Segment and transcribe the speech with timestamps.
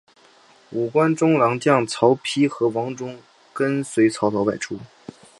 [0.71, 3.19] 五官中郎将曹丕和王忠
[3.53, 4.79] 跟随曹操外出。